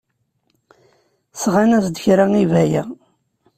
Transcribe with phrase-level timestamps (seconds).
[1.41, 2.83] Sɣan-as-d kra i Baya.